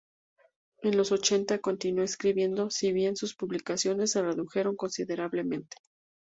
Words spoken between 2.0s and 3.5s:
escribiendo, si bien sus